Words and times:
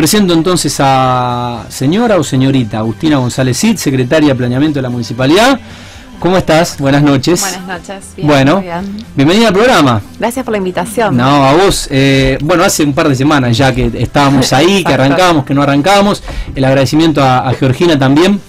Presento 0.00 0.32
entonces 0.32 0.74
a 0.80 1.66
señora 1.68 2.16
o 2.16 2.24
señorita 2.24 2.78
Agustina 2.78 3.18
González 3.18 3.58
Cid, 3.58 3.76
secretaria 3.76 4.30
de 4.30 4.34
Planeamiento 4.34 4.78
de 4.78 4.82
la 4.82 4.88
Municipalidad. 4.88 5.60
¿Cómo 6.18 6.38
estás? 6.38 6.78
Buenas 6.78 7.02
noches. 7.02 7.42
Buenas 7.42 7.66
noches. 7.66 8.14
Bien, 8.16 8.26
bueno, 8.26 8.64
bienvenida 9.14 9.48
al 9.48 9.52
programa. 9.52 10.00
Gracias 10.18 10.42
por 10.42 10.52
la 10.52 10.56
invitación. 10.56 11.18
No, 11.18 11.46
a 11.46 11.52
vos. 11.52 11.86
Eh, 11.90 12.38
bueno, 12.40 12.64
hace 12.64 12.82
un 12.82 12.94
par 12.94 13.10
de 13.10 13.14
semanas 13.14 13.58
ya 13.58 13.74
que 13.74 13.90
estábamos 13.92 14.50
ahí, 14.54 14.82
que 14.82 14.94
arrancábamos, 14.94 15.44
que 15.44 15.52
no 15.52 15.60
arrancábamos. 15.60 16.22
El 16.54 16.64
agradecimiento 16.64 17.22
a, 17.22 17.52
Georgina 17.52 17.98
también, 17.98 18.40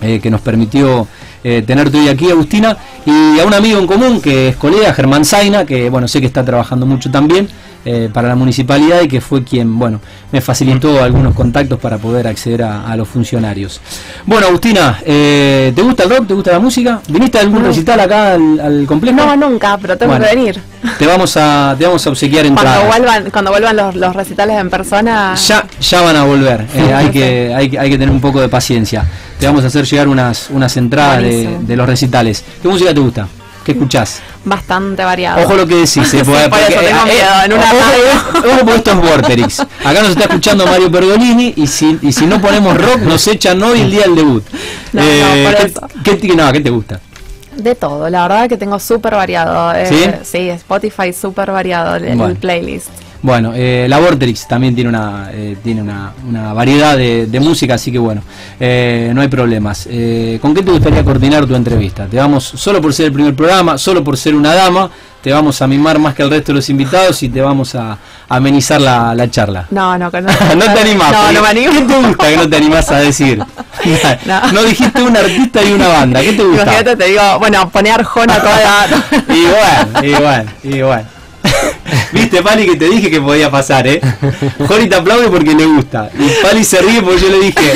eh, 0.00 0.20
que 0.22 0.30
nos 0.30 0.40
permitió 0.40 1.06
eh, 1.44 1.62
tenerte 1.66 1.98
hoy 1.98 2.08
aquí, 2.08 2.30
Agustina, 2.30 2.78
y 3.04 3.38
a 3.40 3.44
un 3.44 3.52
amigo 3.52 3.78
en 3.78 3.86
común 3.86 4.22
que 4.22 4.48
es 4.48 4.56
colega, 4.56 4.94
Germán 4.94 5.26
Zaina, 5.26 5.66
que 5.66 5.90
bueno, 5.90 6.08
sé 6.08 6.22
que 6.22 6.26
está 6.26 6.42
trabajando 6.42 6.86
mucho 6.86 7.10
también. 7.10 7.46
Eh, 7.86 8.08
para 8.10 8.28
la 8.28 8.34
municipalidad 8.34 9.02
y 9.02 9.08
que 9.08 9.20
fue 9.20 9.44
quien, 9.44 9.78
bueno, 9.78 10.00
me 10.32 10.40
facilitó 10.40 11.02
algunos 11.02 11.34
contactos 11.34 11.78
para 11.78 11.98
poder 11.98 12.26
acceder 12.26 12.62
a, 12.62 12.96
los 12.96 13.06
funcionarios. 13.06 13.78
Bueno, 14.24 14.46
Agustina, 14.46 15.00
eh, 15.04 15.70
¿te 15.76 15.82
gusta 15.82 16.04
el 16.04 16.10
rock? 16.10 16.28
¿Te 16.28 16.32
gusta 16.32 16.52
la 16.52 16.60
música? 16.60 17.02
¿Viniste 17.08 17.36
a 17.36 17.42
algún 17.42 17.62
recital 17.62 18.00
acá 18.00 18.32
al, 18.32 18.86
complejo? 18.86 19.18
No, 19.18 19.36
nunca, 19.36 19.76
pero 19.76 19.98
tengo 19.98 20.14
que 20.14 20.34
venir. 20.34 20.62
Te 20.98 21.06
vamos 21.06 21.36
a, 21.36 21.76
te 21.78 21.84
vamos 21.84 22.06
a 22.06 22.10
obsequiar 22.10 22.46
entradas. 22.46 22.84
Cuando 22.86 23.06
vuelvan, 23.06 23.30
cuando 23.30 23.50
vuelvan 23.50 24.00
los, 24.00 24.16
recitales 24.16 24.58
en 24.58 24.70
persona. 24.70 25.34
Ya, 25.34 25.66
ya 25.78 26.00
van 26.00 26.16
a 26.16 26.24
volver. 26.24 26.66
Eh, 26.74 26.94
hay, 26.94 27.10
que, 27.10 27.54
hay, 27.54 27.76
hay 27.76 27.90
que 27.90 27.98
tener 27.98 28.10
un 28.10 28.20
poco 28.20 28.40
de 28.40 28.48
paciencia. 28.48 29.04
Te 29.38 29.44
vamos 29.44 29.62
a 29.62 29.66
hacer 29.66 29.84
llegar 29.84 30.08
unas, 30.08 30.48
unas 30.48 30.74
entradas 30.78 31.20
de, 31.20 31.58
de 31.60 31.76
los 31.76 31.86
recitales. 31.86 32.44
¿Qué 32.62 32.68
música 32.68 32.94
te 32.94 33.00
gusta? 33.00 33.28
¿Qué 33.62 33.72
escuchás? 33.72 34.20
Bastante 34.44 35.02
variado. 35.04 35.42
Ojo 35.42 35.54
lo 35.54 35.66
que 35.66 35.76
decís, 35.76 36.12
eh, 36.14 36.22
porque, 36.24 36.74
tengo 36.74 37.04
miedo, 37.04 37.44
en 37.44 37.52
una 37.52 37.64
ojo, 37.72 38.62
ojo 38.62 38.74
esto 38.74 38.90
es 38.90 38.96
Vorterix. 39.10 39.60
Acá 39.60 40.00
nos 40.00 40.10
está 40.10 40.24
escuchando 40.24 40.66
Mario 40.66 40.90
Pergolini 40.90 41.54
y 41.56 41.66
si, 41.66 41.98
y 42.02 42.12
si 42.12 42.26
no 42.26 42.40
ponemos 42.40 42.76
rock 42.76 42.98
nos 43.00 43.26
echan 43.26 43.62
hoy 43.62 43.80
el 43.80 43.90
día 43.90 44.02
del 44.02 44.16
debut. 44.16 44.44
No, 44.92 45.00
no, 45.02 45.08
eh, 45.08 45.72
¿qué, 46.04 46.18
¿qué, 46.18 46.34
no, 46.34 46.52
¿qué 46.52 46.60
te 46.60 46.70
gusta? 46.70 47.00
De 47.56 47.74
todo, 47.74 48.10
la 48.10 48.22
verdad 48.22 48.48
que 48.48 48.56
tengo 48.56 48.78
súper 48.78 49.14
variado. 49.14 49.74
Eh, 49.74 49.86
¿Sí? 49.86 50.04
¿Sí? 50.24 50.48
Spotify 50.50 51.12
súper 51.12 51.50
variado 51.52 51.96
en 51.96 52.20
el 52.20 52.36
playlist. 52.36 52.90
Bueno, 53.24 53.52
eh, 53.54 53.86
la 53.88 54.00
Vorterix 54.00 54.46
también 54.46 54.74
tiene 54.74 54.90
una, 54.90 55.30
eh, 55.32 55.56
tiene 55.64 55.80
una, 55.80 56.52
variedad 56.52 56.94
de, 56.94 57.40
música, 57.40 57.72
así 57.72 57.90
que 57.90 57.98
bueno, 57.98 58.22
eh, 58.60 59.12
no 59.14 59.22
hay 59.22 59.28
problemas. 59.28 59.88
¿Con 60.42 60.54
qué 60.54 60.62
te 60.62 60.70
gustaría 60.70 61.02
coordinar 61.02 61.46
tu 61.46 61.54
entrevista? 61.54 62.04
Te 62.04 62.18
vamos, 62.18 62.44
solo 62.44 62.82
por 62.82 62.92
ser 62.92 63.06
el 63.06 63.12
primer 63.14 63.34
programa, 63.34 63.78
solo 63.78 64.04
por 64.04 64.18
ser 64.18 64.34
una 64.34 64.52
dama, 64.52 64.90
te 65.22 65.32
vamos 65.32 65.62
a 65.62 65.66
mimar 65.66 65.98
más 65.98 66.14
que 66.14 66.22
el 66.22 66.28
resto 66.28 66.52
de 66.52 66.56
los 66.56 66.68
invitados 66.68 67.22
y 67.22 67.30
te 67.30 67.40
vamos 67.40 67.74
a, 67.74 67.96
amenizar 68.28 68.78
la, 68.78 69.30
charla. 69.30 69.68
No, 69.70 69.96
no, 69.96 70.10
no. 70.10 70.20
no 70.56 70.74
te 70.74 70.80
animás. 70.80 71.12
No, 71.12 71.32
no 71.32 71.40
me 71.40 71.48
animo. 71.48 71.72
¿Qué 71.72 71.80
te 71.80 72.06
gusta 72.06 72.28
que 72.28 72.36
no 72.36 72.50
te 72.50 72.56
animás 72.58 72.90
a 72.90 72.98
decir? 72.98 73.38
no. 74.52 74.62
dijiste 74.64 75.02
un 75.02 75.16
artista 75.16 75.64
y 75.64 75.72
una 75.72 75.88
banda, 75.88 76.20
¿qué 76.20 76.34
te 76.34 76.44
gusta? 76.44 76.62
Imagínate, 76.64 76.96
te 76.96 77.06
digo, 77.06 77.38
bueno, 77.38 77.70
poner 77.70 77.92
Arjona 77.94 78.38
toda 78.38 78.86
Igual, 79.30 80.04
igual, 80.04 80.46
igual. 80.62 81.13
Viste, 82.12 82.42
Pali, 82.42 82.66
que 82.66 82.76
te 82.76 82.88
dije 82.88 83.10
que 83.10 83.20
podía 83.20 83.50
pasar, 83.50 83.86
¿eh? 83.86 84.00
Jori 84.66 84.88
te 84.88 84.96
aplaude 84.96 85.28
porque 85.28 85.54
le 85.54 85.66
gusta. 85.66 86.10
Y 86.18 86.42
Pali 86.42 86.64
se 86.64 86.80
ríe 86.80 87.02
porque 87.02 87.20
yo 87.20 87.28
le 87.28 87.40
dije, 87.40 87.72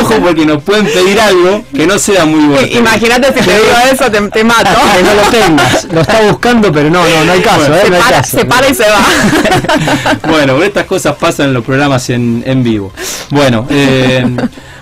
ojo 0.00 0.14
porque 0.22 0.46
nos 0.46 0.62
pueden 0.62 0.86
pedir 0.86 1.20
algo 1.20 1.64
que 1.74 1.86
no 1.86 1.98
sea 1.98 2.24
muy 2.24 2.44
bueno. 2.46 2.66
Imagínate 2.66 3.28
si 3.28 3.46
te 3.46 3.52
digo 3.52 3.74
eso, 3.92 4.10
te, 4.10 4.44
mato. 4.44 4.70
que 4.96 5.02
no 5.02 5.14
lo 5.14 5.22
tengas. 5.30 5.84
Lo 5.92 6.00
está 6.00 6.22
buscando, 6.22 6.72
pero 6.72 6.90
no, 6.90 7.02
no, 7.08 7.24
no 7.24 7.32
hay 7.32 7.40
caso, 7.40 7.74
¿eh? 7.74 7.82
Se, 7.84 7.90
no 7.90 7.96
hay 7.96 8.02
para, 8.02 8.16
caso. 8.18 8.38
se 8.38 8.44
para 8.44 8.68
y 8.68 8.74
se 8.74 8.84
va. 8.84 10.28
bueno, 10.28 10.62
estas 10.62 10.86
cosas 10.86 11.16
pasan 11.16 11.48
en 11.48 11.54
los 11.54 11.64
programas 11.64 12.08
en, 12.10 12.42
en 12.46 12.62
vivo. 12.62 12.92
Bueno, 13.30 13.66
eh, 13.70 14.24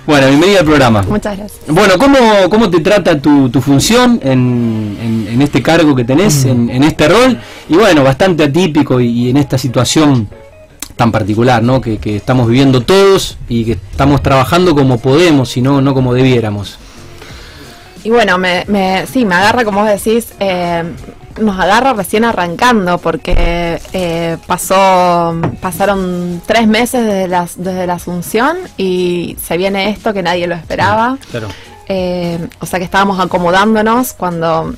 bueno, 0.05 0.27
bienvenida 0.27 0.61
al 0.61 0.65
programa. 0.65 1.03
Muchas 1.03 1.37
gracias. 1.39 1.61
Bueno, 1.69 1.97
¿cómo, 1.97 2.19
cómo 2.51 2.69
te 2.69 2.81
trata 2.81 3.21
tu, 3.21 3.51
tu 3.51 3.61
función 3.61 4.19
en, 4.25 5.29
en, 5.31 5.43
este 5.43 5.63
cargo 5.63 5.95
que 5.95 6.05
tenés, 6.05 6.45
en, 6.45 6.71
en, 6.71 6.83
este 6.83 7.09
rol? 7.09 7.39
Y 7.69 7.75
bueno, 7.75 8.03
bastante 8.03 8.45
atípico 8.45 9.01
y, 9.01 9.31
en 9.31 9.37
esta 9.37 9.59
situación 9.59 10.29
tan 10.97 11.11
particular, 11.11 11.63
¿no? 11.63 11.81
Que, 11.81 11.99
que, 11.99 12.17
estamos 12.17 12.49
viviendo 12.49 12.83
todos 12.83 13.39
y 13.49 13.65
que 13.65 13.73
estamos 13.73 14.23
trabajando 14.23 14.75
como 14.75 14.99
podemos 14.99 15.57
y 15.57 15.63
no, 15.63 15.81
no 15.81 15.95
como 15.95 16.13
debiéramos. 16.15 16.79
Y 18.05 18.11
bueno, 18.11 18.37
me, 18.37 18.65
me, 18.67 19.07
sí, 19.07 19.25
me 19.25 19.37
agarra, 19.37 19.65
como 19.65 19.81
vos 19.83 19.89
decís, 19.89 20.35
eh, 20.41 20.83
nos 21.41 21.59
agarra 21.59 21.93
recién 21.93 22.25
arrancando 22.25 22.99
porque 22.99 23.81
eh, 23.93 24.37
pasó 24.47 25.35
pasaron 25.61 26.43
tres 26.47 26.67
meses 26.67 27.05
desde 27.05 27.29
la, 27.29 27.49
desde 27.57 27.87
la 27.87 27.95
asunción 27.95 28.59
y 28.77 29.37
se 29.43 29.57
viene 29.57 29.91
esto 29.91 30.13
que 30.13 30.23
nadie 30.23 30.47
lo 30.47 30.55
esperaba. 30.55 31.17
Eh, 31.89 32.39
o 32.61 32.67
sea 32.67 32.79
que 32.79 32.85
estábamos 32.85 33.19
acomodándonos 33.21 34.13
cuando 34.13 34.73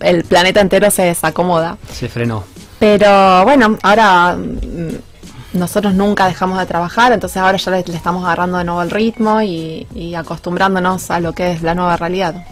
el 0.00 0.24
planeta 0.24 0.60
entero 0.60 0.90
se 0.90 1.02
desacomoda. 1.02 1.78
Se 1.92 2.08
frenó. 2.08 2.44
Pero 2.78 3.44
bueno, 3.44 3.78
ahora 3.82 4.36
mm, 4.36 5.58
nosotros 5.58 5.94
nunca 5.94 6.26
dejamos 6.26 6.58
de 6.58 6.66
trabajar, 6.66 7.12
entonces 7.12 7.36
ahora 7.36 7.58
ya 7.58 7.70
le, 7.70 7.78
estamos 7.78 8.24
agarrando 8.24 8.58
de 8.58 8.64
nuevo 8.64 8.82
el 8.82 8.90
ritmo 8.90 9.40
y, 9.40 9.86
y 9.94 10.14
acostumbrándonos 10.14 11.10
a 11.10 11.20
lo 11.20 11.32
que 11.32 11.52
es 11.52 11.62
la 11.62 11.74
nueva 11.74 11.96
realidad. 11.96 12.44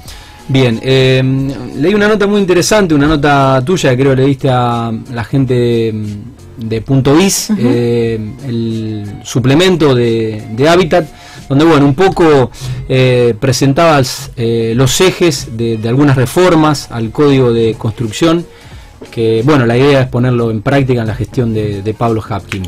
Bien, 0.52 0.80
eh, 0.82 1.22
leí 1.76 1.94
una 1.94 2.08
nota 2.08 2.26
muy 2.26 2.40
interesante, 2.40 2.92
una 2.92 3.06
nota 3.06 3.62
tuya 3.64 3.90
que 3.90 4.02
creo 4.02 4.16
le 4.16 4.24
diste 4.24 4.50
a 4.50 4.92
la 5.12 5.22
gente 5.22 5.94
de 6.56 6.80
Punto 6.82 7.14
Bis, 7.14 7.50
eh, 7.56 8.18
el 8.48 9.20
suplemento 9.22 9.94
de, 9.94 10.68
Hábitat, 10.68 11.06
donde 11.50 11.66
bueno, 11.66 11.84
un 11.84 11.94
poco 11.94 12.50
eh, 12.88 13.34
presentabas 13.38 14.30
eh, 14.36 14.72
los 14.74 14.98
ejes 15.02 15.58
de, 15.58 15.78
algunas 15.86 16.16
reformas 16.16 16.90
al 16.90 17.10
código 17.10 17.52
de 17.52 17.74
construcción, 17.76 18.46
que 19.10 19.42
bueno, 19.44 19.66
la 19.66 19.76
idea 19.76 20.00
es 20.00 20.06
ponerlo 20.08 20.50
en 20.50 20.62
práctica 20.62 21.02
en 21.02 21.08
la 21.08 21.14
gestión 21.14 21.52
de, 21.52 21.94
Pablo 21.98 22.24
Hapkin. 22.26 22.62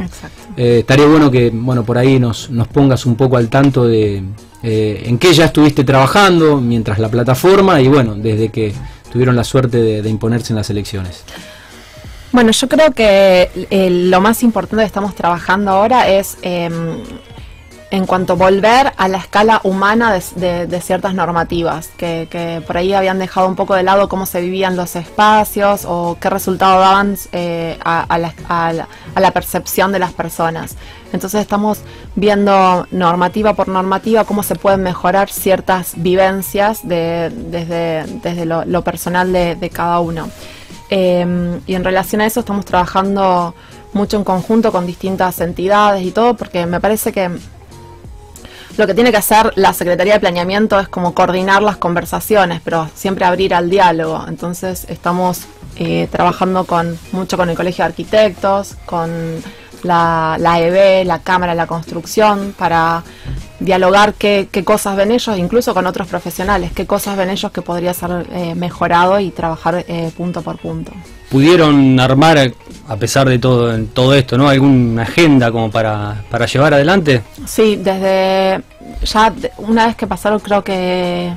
estaría 0.57 1.07
bueno 1.07 1.31
que 1.31 1.49
bueno 1.49 1.83
por 1.85 1.97
ahí 1.97 2.19
nos, 2.19 2.51
nos 2.51 2.69
pongas 2.69 3.07
un 3.07 3.17
poco 3.17 3.39
al 3.39 3.49
tanto 3.49 3.87
de 3.87 4.23
eh, 4.63 5.03
en 5.07 5.19
qué 5.19 5.33
ya 5.33 5.47
estuviste 5.47 5.83
trabajando 5.83 6.61
mientras 6.61 7.01
la 7.01 7.09
plataforma 7.09 7.81
y 7.81 7.89
bueno, 7.89 8.15
desde 8.15 8.51
que 8.51 8.73
tuvieron 9.11 9.35
la 9.35 9.43
suerte 9.43 9.79
de, 9.79 10.09
imponerse 10.09 10.53
en 10.53 10.57
las 10.57 10.71
elecciones. 10.71 11.25
Bueno, 12.31 12.53
yo 12.53 12.69
creo 12.69 12.93
que 12.93 13.51
eh, 13.71 13.91
lo 13.91 14.21
más 14.21 14.43
importante 14.45 14.85
que 14.85 14.87
estamos 14.87 15.17
trabajando 15.17 15.73
ahora 15.73 16.09
es 16.09 16.39
em, 16.43 16.97
en 17.93 18.07
cuanto 18.07 18.33
a 18.33 18.37
volver 18.37 18.91
a 18.97 19.07
la 19.07 19.19
escala 19.19 19.61
humana 19.65 20.19
de, 20.35 20.81
ciertas 20.81 21.13
normativas, 21.13 21.89
que, 21.99 22.63
por 22.67 22.79
ahí 22.79 22.95
habían 22.95 23.19
dejado 23.19 23.47
un 23.47 23.55
poco 23.55 23.75
de 23.75 23.83
lado 23.83 24.09
cómo 24.09 24.25
se 24.25 24.41
vivían 24.41 24.77
los 24.77 24.97
espacios 24.97 25.85
o 25.87 26.17
qué 26.19 26.31
resultado 26.31 26.81
daban 26.81 27.19
eh, 27.33 27.79
a, 27.85 28.19
la, 28.19 29.31
percepción 29.33 29.93
de 29.93 29.99
las 29.99 30.15
personas. 30.15 30.77
Entonces 31.13 31.43
estamos 31.43 31.81
viendo 32.17 32.87
normativa 32.93 33.53
por 33.53 33.69
normativa 33.69 34.25
cómo 34.25 34.43
se 34.43 34.55
pueden 34.55 34.83
mejorar 34.83 35.29
ciertas 35.29 35.93
vivencias 35.97 36.81
desde, 36.85 38.07
lo, 38.47 38.85
personal 38.85 39.35
de, 39.35 39.71
cada 39.71 40.01
uno. 40.01 40.31
Em, 40.89 41.61
y 41.67 41.75
en 41.75 41.85
relación 41.85 42.23
a 42.23 42.27
eso 42.27 42.41
estamos 42.41 42.65
trabajando 42.65 43.55
mucho 43.93 44.17
en 44.17 44.25
conjunto 44.25 44.73
con 44.73 44.87
distintas 44.87 45.39
entidades 45.43 46.07
y 46.07 46.11
todo, 46.11 46.35
porque 46.39 46.65
me 46.65 46.81
parece 46.81 47.13
que 47.13 47.31
lo 48.77 48.87
que 48.87 48.95
tiene 48.95 49.11
que 49.11 49.19
hacer 49.19 49.53
la 49.57 49.73
Secretaría 49.73 50.15
de 50.15 50.21
Planeamiento 50.21 50.79
es 50.81 50.89
como 50.89 51.15
coordinar 51.15 51.63
las 51.63 51.77
conversaciones, 51.77 52.61
pero 52.65 52.89
siempre 52.95 53.25
abrir 53.25 53.55
al 53.55 53.71
diálogo. 53.71 54.25
Entonces 54.27 54.87
estamos 54.89 55.43
eh, 55.77 56.09
trabajando 56.11 56.65
con 56.65 56.99
mucho 57.13 57.37
con 57.37 57.51
el 57.51 57.57
Colegio 57.57 57.85
de 57.85 57.91
Arquitectos, 57.91 58.77
con 58.87 59.43
la, 59.83 60.37
la 60.39 60.61
EB, 60.61 61.05
la 61.07 61.19
Cámara 61.21 61.53
de 61.53 61.57
la 61.57 61.67
Construcción, 61.67 62.55
para 62.57 63.03
dialogar 63.61 64.15
qué, 64.15 64.49
cosas 64.65 64.97
ven 64.97 65.13
ellos, 65.13 65.39
incluso 65.39 65.75
con 65.75 65.87
otros 65.87 66.09
profesionales, 66.09 66.73
qué 66.75 66.87
cosas 66.87 67.17
ven 67.17 67.31
ellos 67.31 67.53
que 67.53 67.63
podría 67.63 67.95
ser 67.95 68.27
eh, 68.33 68.55
mejorado 68.55 69.21
y 69.21 69.31
trabajar 69.31 69.85
eh, 69.89 70.11
punto 70.17 70.43
por 70.43 70.59
punto. 70.59 70.93
¿Pudieron 71.33 71.99
armar, 71.99 72.53
a 72.89 72.97
pesar 72.97 73.27
de 73.27 73.39
todo, 73.39 73.75
todo 73.95 74.15
esto, 74.15 74.37
¿no? 74.37 74.51
alguna 74.51 75.05
agenda 75.05 75.51
como 75.51 75.71
para, 75.71 76.23
para 76.31 76.45
llevar 76.45 76.75
adelante? 76.75 77.23
Sí, 77.47 77.77
desde 77.77 78.63
ya 79.03 79.33
una 79.57 79.87
vez 79.87 79.97
que 79.97 80.07
pasaron 80.07 80.41
creo 80.41 80.63
que 80.63 81.33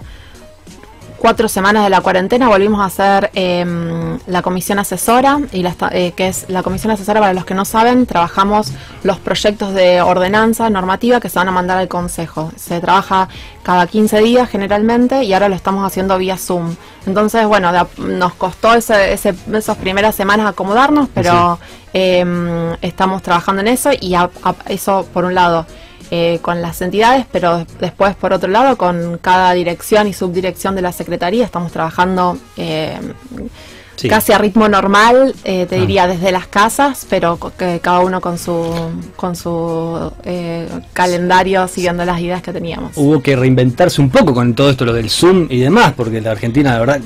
cuatro 1.17 1.47
semanas 1.47 1.83
de 1.83 1.89
la 1.89 2.01
cuarentena 2.01 2.47
volvimos 2.47 2.81
a 2.81 2.85
hacer 2.85 3.31
em, 3.33 4.19
la 4.27 4.41
comisión 4.41 4.79
asesora, 4.79 5.39
y 5.51 5.63
la, 5.63 5.75
eh, 5.91 6.13
que 6.15 6.27
es 6.27 6.45
la 6.49 6.63
comisión 6.63 6.91
asesora 6.91 7.19
para 7.19 7.33
los 7.33 7.45
que 7.45 7.53
no 7.53 7.65
saben, 7.65 8.05
trabajamos 8.05 8.71
los 9.03 9.17
proyectos 9.19 9.73
de 9.73 10.01
ordenanza 10.01 10.69
normativa 10.69 11.19
que 11.19 11.29
se 11.29 11.39
van 11.39 11.47
a 11.47 11.51
mandar 11.51 11.77
al 11.77 11.87
Consejo. 11.87 12.51
Se 12.55 12.79
trabaja 12.79 13.29
cada 13.63 13.87
15 13.87 14.19
días 14.19 14.49
generalmente 14.49 15.23
y 15.23 15.33
ahora 15.33 15.49
lo 15.49 15.55
estamos 15.55 15.85
haciendo 15.85 16.17
vía 16.17 16.37
Zoom. 16.37 16.75
Entonces, 17.05 17.45
bueno, 17.47 17.71
nos 17.97 18.33
costó 18.33 18.73
ese, 18.73 19.13
esas 19.13 19.77
primeras 19.77 20.15
semanas 20.15 20.47
acomodarnos, 20.47 21.09
pero 21.13 21.59
em, 21.93 22.73
estamos 22.81 23.21
trabajando 23.21 23.61
en 23.61 23.69
eso 23.69 23.91
y 23.91 24.15
eso 24.67 25.07
por 25.13 25.25
un 25.25 25.35
lado. 25.35 25.65
Eh, 26.11 26.37
con 26.43 26.61
las 26.61 26.81
entidades, 26.81 27.25
pero 27.31 27.65
después, 27.79 28.15
por 28.15 28.31
otro 28.31 28.47
lado, 28.47 28.77
con 28.77 29.17
cada 29.19 29.53
dirección 29.53 30.07
y 30.07 30.13
subdirección 30.13 30.75
de 30.75 30.83
la 30.83 30.91
Secretaría 30.91 31.43
estamos 31.43 31.71
trabajando 31.71 32.37
eh, 32.57 32.95
casi 34.07 34.31
a 34.31 34.37
ritmo 34.37 34.69
normal, 34.69 35.33
eh, 35.43 35.65
te 35.65 35.77
ah. 35.77 35.79
diría 35.79 36.07
desde 36.07 36.31
las 36.31 36.45
casas, 36.45 37.07
pero 37.09 37.39
que 37.57 37.79
cada 37.79 38.01
uno 38.01 38.21
con 38.21 38.37
su, 38.37 38.71
con 39.15 39.35
su 39.35 40.11
calendario 40.93 41.67
siguiendo 41.67 42.05
las 42.05 42.21
ideas 42.21 42.43
que 42.43 42.53
teníamos. 42.53 42.91
Hubo 42.95 43.23
que 43.23 43.35
reinventarse 43.35 43.99
un 43.99 44.11
poco 44.11 44.31
con 44.35 44.53
todo 44.53 44.69
esto, 44.69 44.85
lo 44.85 44.93
del 44.93 45.09
Zoom 45.09 45.47
y 45.49 45.59
demás, 45.59 45.93
porque 45.97 46.21
la 46.21 46.31
Argentina, 46.31 46.73
la 46.73 46.79
verdad, 46.79 47.01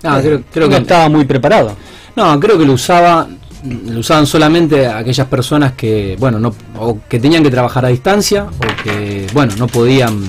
creo, 0.00 0.44
creo 0.52 0.68
que 0.68 0.76
estaba 0.76 1.08
muy 1.08 1.24
preparado. 1.24 1.76
No, 2.14 2.38
creo 2.38 2.56
que 2.56 2.66
lo 2.66 2.74
usaba 2.74 3.26
lo 3.64 4.00
usaban 4.00 4.26
solamente 4.26 4.86
aquellas 4.86 5.26
personas 5.28 5.72
que, 5.72 6.16
bueno, 6.18 6.38
no, 6.38 6.54
o 6.78 6.98
que 7.08 7.18
tenían 7.18 7.42
que 7.42 7.50
trabajar 7.50 7.84
a 7.84 7.88
distancia 7.88 8.44
o 8.44 8.82
que, 8.82 9.26
bueno, 9.32 9.54
no 9.56 9.66
podían, 9.66 10.20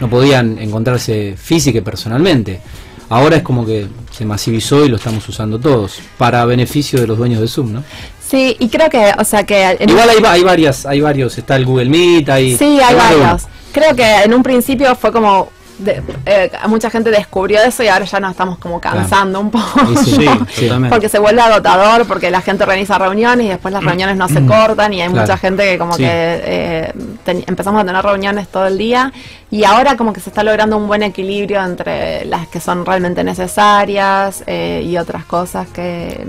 no 0.00 0.10
podían 0.10 0.58
encontrarse 0.58 1.36
física 1.36 1.78
y 1.78 1.82
personalmente. 1.82 2.60
Ahora 3.08 3.36
es 3.36 3.42
como 3.42 3.64
que 3.64 3.86
se 4.10 4.24
masivizó 4.24 4.84
y 4.84 4.88
lo 4.88 4.96
estamos 4.96 5.26
usando 5.28 5.58
todos 5.60 6.00
para 6.18 6.44
beneficio 6.44 7.00
de 7.00 7.06
los 7.06 7.16
dueños 7.16 7.40
de 7.40 7.48
Zoom, 7.48 7.72
¿no? 7.72 7.84
Sí, 8.28 8.56
y 8.58 8.68
creo 8.68 8.90
que, 8.90 9.12
o 9.16 9.24
sea 9.24 9.44
que... 9.44 9.76
Igual 9.86 10.10
hay, 10.10 10.24
hay 10.24 10.42
varias, 10.42 10.84
hay 10.84 11.00
varios, 11.00 11.38
está 11.38 11.56
el 11.56 11.64
Google 11.64 11.88
Meet, 11.88 12.28
hay... 12.28 12.56
Sí, 12.56 12.78
hay 12.80 12.94
varios. 12.94 13.42
Creo 13.72 13.94
que 13.94 14.22
en 14.24 14.34
un 14.34 14.42
principio 14.42 14.96
fue 14.96 15.12
como 15.12 15.50
eh, 15.84 16.50
mucha 16.68 16.90
gente 16.90 17.10
descubrió 17.10 17.60
eso 17.62 17.82
y 17.82 17.88
ahora 17.88 18.04
ya 18.04 18.20
nos 18.20 18.30
estamos 18.30 18.58
como 18.58 18.80
cansando 18.80 19.40
un 19.40 19.50
poco. 19.50 19.80
porque 20.90 21.08
se 21.08 21.18
vuelve 21.18 21.40
agotador, 21.40 22.06
porque 22.06 22.30
la 22.30 22.40
gente 22.40 22.62
organiza 22.62 22.98
reuniones 22.98 23.46
y 23.46 23.48
después 23.50 23.72
las 23.72 23.84
reuniones 23.84 24.16
no 24.16 24.28
se 24.28 24.40
mm. 24.40 24.46
cortan 24.46 24.92
y 24.94 25.02
hay 25.02 25.08
mucha 25.08 25.36
gente 25.36 25.64
que 25.64 25.78
como 25.78 25.96
que 25.96 26.04
eh, 26.06 26.92
empezamos 27.26 27.82
a 27.82 27.84
tener 27.84 28.02
reuniones 28.02 28.48
todo 28.48 28.66
el 28.66 28.78
día 28.78 29.12
y 29.50 29.64
ahora 29.64 29.96
como 29.96 30.12
que 30.12 30.20
se 30.20 30.30
está 30.30 30.42
logrando 30.42 30.76
un 30.76 30.86
buen 30.86 31.02
equilibrio 31.02 31.62
entre 31.62 32.24
las 32.24 32.48
que 32.48 32.60
son 32.60 32.86
realmente 32.86 33.22
necesarias 33.22 34.44
eh, 34.46 34.82
y 34.84 34.96
otras 34.96 35.24
cosas 35.24 35.68
que... 35.68 36.24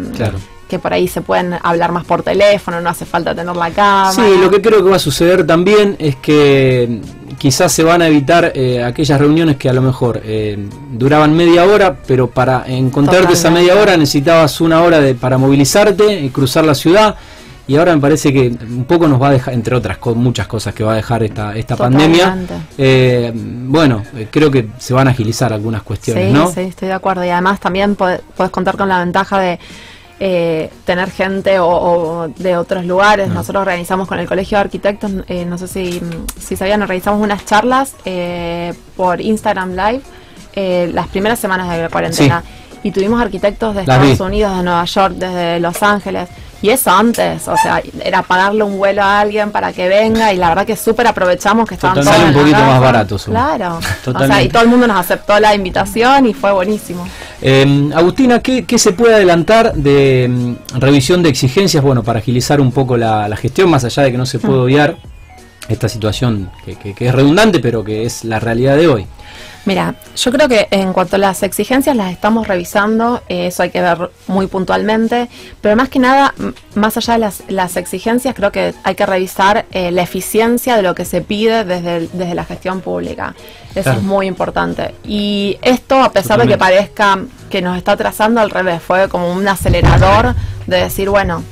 que 0.67 0.79
por 0.79 0.91
ahí 0.91 1.07
se 1.07 1.21
pueden 1.21 1.55
hablar 1.63 1.93
más 1.93 2.03
por 2.03 2.23
teléfono, 2.23 2.81
no 2.81 2.89
hace 2.89 3.05
falta 3.05 3.33
tener 3.33 3.55
la 3.55 3.71
cámara. 3.71 4.11
Sí, 4.11 4.37
lo 4.37 4.51
que 4.51 4.61
creo 4.61 4.83
que 4.83 4.89
va 4.89 4.97
a 4.97 4.99
suceder 4.99 5.47
también 5.47 5.95
es 5.97 6.17
que 6.17 6.99
quizás 7.37 7.71
se 7.71 7.83
van 7.83 8.01
a 8.01 8.07
evitar 8.07 8.51
eh, 8.55 8.83
aquellas 8.83 9.19
reuniones 9.19 9.57
que 9.57 9.69
a 9.69 9.73
lo 9.73 9.81
mejor 9.81 10.21
eh, 10.23 10.57
duraban 10.91 11.35
media 11.35 11.65
hora, 11.65 11.95
pero 12.07 12.29
para 12.29 12.65
encontrarte 12.67 13.33
esa 13.33 13.49
media 13.49 13.75
hora 13.75 13.97
necesitabas 13.97 14.61
una 14.61 14.81
hora 14.81 14.99
de, 14.99 15.15
para 15.15 15.37
movilizarte 15.37 16.19
y 16.19 16.29
cruzar 16.29 16.65
la 16.65 16.75
ciudad. 16.75 17.15
Y 17.69 17.75
ahora 17.75 17.93
me 17.93 18.01
parece 18.01 18.31
que 18.31 18.47
un 18.47 18.85
poco 18.85 19.09
nos 19.09 19.21
va 19.21 19.27
a 19.27 19.31
dejar, 19.31 19.53
entre 19.53 19.75
otras 19.75 19.97
muchas 20.15 20.47
cosas 20.47 20.73
que 20.73 20.85
va 20.85 20.93
a 20.93 20.95
dejar 20.95 21.23
esta, 21.23 21.53
esta 21.53 21.75
pandemia, 21.75 22.37
eh, 22.77 23.33
bueno, 23.35 24.03
creo 24.31 24.49
que 24.49 24.69
se 24.77 24.93
van 24.93 25.09
a 25.09 25.11
agilizar 25.11 25.51
algunas 25.51 25.83
cuestiones, 25.83 26.33
sí, 26.33 26.53
Sí, 26.55 26.61
estoy 26.61 26.87
de 26.87 26.93
acuerdo. 26.93 27.25
Y 27.25 27.29
además 27.29 27.59
también 27.59 27.95
puedes 27.95 28.51
contar 28.51 28.77
con 28.77 28.87
la 28.87 28.99
ventaja 28.99 29.39
de 29.39 29.59
eh, 30.19 30.71
tener 30.83 31.11
gente 31.11 31.59
o, 31.59 32.27
de 32.37 32.57
otros 32.57 32.85
lugares. 32.85 33.29
Nosotros 33.29 33.61
organizamos 33.61 34.07
con 34.07 34.19
el 34.19 34.27
Colegio 34.27 34.57
de 34.57 34.61
Arquitectos, 34.63 35.11
eh, 35.27 35.45
no 35.45 35.57
sé 35.57 35.67
si, 35.67 36.01
si 36.39 36.55
sabían, 36.55 36.81
organizamos 36.81 37.21
unas 37.21 37.45
charlas 37.45 37.95
eh, 38.05 38.73
por 38.95 39.21
Instagram 39.21 39.75
Live 39.75 40.01
las 40.91 41.07
primeras 41.09 41.37
semanas 41.37 41.69
de 41.69 41.83
la 41.83 41.89
cuarentena. 41.89 42.43
Y 42.81 42.91
tuvimos 42.91 43.21
arquitectos 43.21 43.75
de 43.75 43.81
Estados 43.81 44.19
Unidos, 44.19 44.57
de 44.57 44.63
Nueva 44.63 44.85
York, 44.85 45.13
desde 45.15 45.59
Los 45.59 45.83
Ángeles. 45.83 46.29
Y 46.61 46.69
eso 46.69 46.89
antes, 46.89 47.47
o 47.47 47.55
sea, 47.55 47.81
era 48.03 48.23
pagarle 48.23 48.63
un 48.63 48.77
vuelo 48.77 49.03
a 49.03 49.19
alguien 49.19 49.51
para 49.51 49.73
que 49.73 49.87
venga 49.87 50.33
y 50.33 50.37
la 50.37 50.49
verdad 50.49 50.65
que 50.65 50.75
súper 50.75 51.05
aprovechamos 51.05 51.67
que 51.67 51.75
estaban 51.75 52.03
todos 52.03 52.17
un 52.17 52.33
poquito 52.33 52.57
más 52.57 52.81
barato. 52.81 53.17
Claro, 53.17 53.79
o 54.05 54.25
sea, 54.25 54.41
y 54.41 54.49
todo 54.49 54.63
el 54.63 54.69
mundo 54.69 54.87
nos 54.87 54.97
aceptó 54.97 55.39
la 55.39 55.53
invitación 55.53 56.25
y 56.25 56.33
fue 56.33 56.51
buenísimo. 56.51 57.07
Eh, 57.41 57.91
Agustina, 57.95 58.39
¿qué, 58.39 58.65
se 58.77 58.93
puede 58.93 59.15
adelantar 59.15 59.73
de 59.73 60.27
mm, 60.29 60.79
revisión 60.79 61.21
de 61.21 61.29
exigencias, 61.29 61.83
bueno, 61.83 62.01
para 62.03 62.19
agilizar 62.19 62.59
un 62.59 62.71
poco 62.71 62.97
la, 62.97 63.35
gestión, 63.37 63.69
más 63.69 63.83
allá 63.83 64.03
de 64.03 64.11
que 64.11 64.17
no 64.17 64.25
se 64.25 64.39
puede 64.39 64.59
mm. 64.59 64.63
obviar 64.63 64.97
esta 65.69 65.87
situación 65.89 66.49
que 66.65 66.95
es 66.97 67.13
redundante, 67.13 67.59
pero 67.59 67.83
que 67.83 68.03
es 68.03 68.23
la 68.23 68.39
realidad 68.39 68.77
de 68.77 68.87
hoy? 68.87 69.07
Mira, 69.67 69.95
yo 70.15 70.31
creo 70.31 70.47
que 70.47 70.69
en 70.71 70.93
cuanto 70.93 71.17
a 71.17 71.19
las 71.19 71.43
exigencias 71.43 71.93
las 71.93 72.13
estamos 72.13 72.47
revisando, 72.47 73.21
eh, 73.27 73.47
eso 73.47 73.63
hay 73.63 73.69
que 73.69 73.81
ver 73.81 74.11
muy 74.27 74.47
puntualmente, 74.47 75.27
pero 75.59 75.75
más 75.75 75.89
que 75.89 75.99
nada, 75.99 76.33
más 76.75 76.95
allá 76.95 77.15
de 77.15 77.29
las, 77.49 77.75
exigencias, 77.75 78.33
creo 78.33 78.53
que 78.53 78.73
hay 78.85 78.95
que 78.95 79.05
revisar 79.05 79.65
eh, 79.71 79.91
la 79.91 80.03
eficiencia 80.03 80.77
de 80.77 80.83
lo 80.83 80.95
que 80.95 81.03
se 81.03 81.19
pide 81.19 81.65
desde, 81.65 82.07
desde 82.07 82.33
la 82.33 82.45
gestión 82.45 82.79
pública. 82.79 83.35
Eso 83.75 83.91
es 83.91 84.01
muy 84.01 84.27
importante. 84.27 84.95
Y 85.03 85.57
esto, 85.61 86.01
a 86.01 86.13
pesar 86.13 86.41
de 86.41 86.47
que 86.47 86.57
parezca 86.57 87.19
que 87.49 87.61
nos 87.61 87.77
está 87.77 87.97
trazando 87.97 88.39
al 88.39 88.51
revés, 88.51 88.81
fue 88.81 89.09
como 89.09 89.33
un 89.33 89.45
acelerador 89.49 90.33
de 90.65 90.77
decir, 90.77 91.09
bueno, 91.09 91.43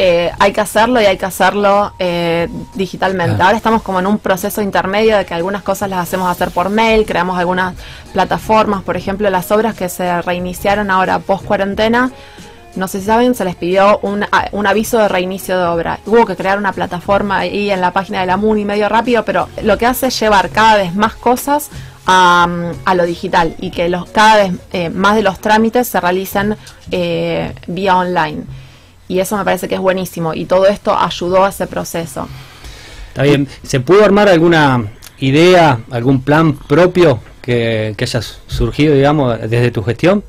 eh, 0.00 0.30
hay 0.38 0.52
que 0.52 0.60
hacerlo 0.60 1.00
y 1.00 1.06
hay 1.06 1.18
que 1.18 1.26
hacerlo 1.26 1.92
eh, 1.98 2.48
digitalmente. 2.74 3.42
Ahora 3.42 3.56
estamos 3.56 3.82
como 3.82 3.98
en 3.98 4.06
un 4.06 4.18
proceso 4.18 4.62
intermedio 4.62 5.18
de 5.18 5.26
que 5.26 5.34
algunas 5.34 5.62
cosas 5.64 5.90
las 5.90 5.98
hacemos 5.98 6.30
hacer 6.30 6.52
por 6.52 6.70
mail, 6.70 7.04
creamos 7.04 7.36
algunas 7.36 7.74
plataformas, 8.12 8.84
por 8.84 8.96
ejemplo, 8.96 9.28
las 9.28 9.50
obras 9.50 9.74
que 9.74 9.88
se 9.88 10.22
reiniciaron 10.22 10.92
ahora 10.92 11.18
post 11.18 11.44
cuarentena. 11.44 12.12
No 12.76 12.86
sé 12.86 13.00
si 13.00 13.06
saben, 13.06 13.34
se 13.34 13.44
les 13.44 13.56
pidió 13.56 13.98
un, 14.02 14.24
aviso 14.66 14.98
de 14.98 15.08
reinicio 15.08 15.58
de 15.58 15.64
obra. 15.64 15.98
Hubo 16.06 16.24
que 16.26 16.36
crear 16.36 16.58
una 16.58 16.72
plataforma 16.72 17.38
ahí 17.38 17.68
en 17.72 17.80
la 17.80 17.92
página 17.92 18.20
de 18.20 18.26
la 18.26 18.36
MUNI 18.36 18.64
medio 18.64 18.88
rápido, 18.88 19.24
pero 19.24 19.48
lo 19.64 19.78
que 19.78 19.86
hace 19.86 20.06
es 20.08 20.20
llevar 20.20 20.50
cada 20.50 20.76
vez 20.76 20.94
más 20.94 21.14
cosas 21.14 21.70
a, 22.06 22.46
lo 22.94 23.04
digital 23.04 23.56
y 23.58 23.72
que 23.72 23.88
los, 23.88 24.08
cada 24.10 24.36
vez 24.36 24.52
eh, 24.72 24.90
más 24.90 25.16
de 25.16 25.22
los 25.22 25.40
trámites 25.40 25.88
se 25.88 26.00
realicen 26.00 26.56
vía 27.66 27.96
online 27.96 28.44
y 29.08 29.20
eso 29.20 29.36
me 29.36 29.44
parece 29.44 29.68
que 29.68 29.74
es 29.74 29.80
buenísimo 29.80 30.34
y 30.34 30.44
todo 30.44 30.66
esto 30.66 30.96
ayudó 30.96 31.44
a 31.44 31.48
ese 31.48 31.66
proceso. 31.66 32.28
Está 33.08 33.22
bien, 33.22 33.48
¿se 33.62 33.80
pudo 33.80 34.04
armar 34.04 34.28
alguna 34.28 34.84
idea, 35.18 35.80
algún 35.90 36.22
plan 36.22 36.52
propio 36.52 37.20
que, 37.42 37.94
que 37.96 38.04
haya 38.04 38.20
surgido, 38.22 38.94
digamos, 38.94 39.40
desde 39.40 39.70
tu 39.70 39.82
gestión? 39.82 40.22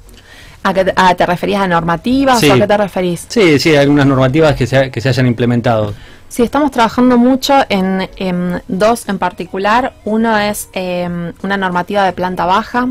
¿A 0.64 0.74
qué 0.74 0.86
te, 0.86 1.26
referías 1.26 1.62
a 1.62 1.68
normativas 1.68 2.44
o 2.44 2.54
a 2.54 2.58
qué 2.58 2.68
te 2.68 2.78
referís? 2.78 3.26
Sí, 3.30 3.60
sí, 3.60 3.76
algunas 3.76 4.06
normativas 4.06 4.56
que 4.56 4.68
se, 4.68 4.92
que 4.92 5.02
se 5.02 5.10
hayan 5.10 5.28
implementado. 5.28 5.94
Sí, 6.28 6.44
estamos 6.44 6.70
trabajando 6.72 7.18
mucho 7.18 7.56
en, 7.70 8.62
dos 8.68 9.08
en 9.08 9.18
particular. 9.18 9.94
Uno 10.06 10.38
es 10.38 10.70
em, 10.74 11.34
una 11.42 11.58
normativa 11.58 12.06
de 12.06 12.14
planta 12.14 12.46
baja. 12.46 12.90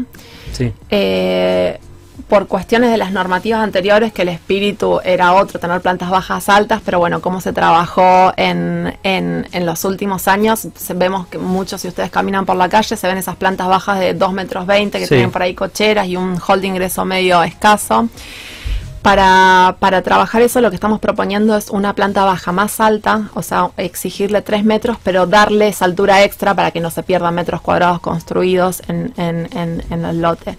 Sí. 0.53 0.73
Eh, 0.91 1.79
por 2.27 2.47
cuestiones 2.49 2.91
de 2.91 2.97
las 2.97 3.13
normativas 3.13 3.61
anteriores 3.61 4.13
que 4.13 4.23
el 4.23 4.29
espíritu 4.29 5.01
era 5.05 5.35
otro, 5.35 5.61
tener 5.61 5.81
plantas 5.81 6.11
bajas 6.11 6.49
altas, 6.49 6.81
pero 6.85 6.99
bueno, 6.99 7.21
cómo 7.21 7.41
se 7.41 7.53
trabajó 7.53 8.33
en, 8.37 8.97
en, 9.03 9.47
en 9.53 9.67
los 9.67 9.85
últimos 9.85 10.29
años, 10.29 10.67
vemos 10.95 11.27
que 11.29 11.39
muchos, 11.39 11.81
si 11.81 11.89
ustedes 11.89 12.11
caminan 12.11 12.45
por 12.45 12.57
la 12.57 12.69
calle, 12.69 12.97
se 12.97 13.07
ven 13.07 13.19
esas 13.19 13.37
plantas 13.37 13.69
bajas 13.69 14.01
de 14.01 14.15
2 14.15 14.33
metros 14.33 14.67
20 14.67 14.99
que 14.99 15.07
tienen 15.07 15.31
por 15.31 15.43
ahí 15.43 15.55
cocheras 15.55 16.09
y 16.09 16.17
un 16.17 16.39
hall 16.47 16.61
de 16.61 16.67
ingreso 16.67 17.05
medio 17.05 17.43
escaso. 17.43 18.09
Para, 19.03 19.77
para, 19.79 20.03
trabajar 20.03 20.43
eso 20.43 20.61
lo 20.61 20.71
que 20.71 20.75
estamos 20.75 21.01
proponiendo 21.01 21.57
es 21.57 21.71
una 21.71 21.95
planta 21.95 22.25
baja 22.25 22.53
más 22.53 22.81
alta, 22.81 23.31
o 23.35 23.43
sea, 23.43 23.71
exigirle 23.77 24.43
3 24.43 24.65
metros, 24.65 24.99
pero 25.03 25.27
darle 25.27 25.69
esa 25.69 25.85
altura 25.85 26.25
extra 26.25 26.55
para 26.55 26.73
que 26.73 26.81
no 26.81 26.91
se 26.91 27.03
pierdan 27.03 27.35
metros 27.35 27.61
cuadrados 27.61 28.01
construidos 28.01 28.83
en, 28.89 29.13
en, 29.17 29.49
en 29.91 30.05
el 30.05 30.21
lote. 30.21 30.59